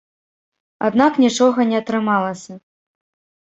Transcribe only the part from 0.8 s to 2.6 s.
Аднак нічога не атрымалася.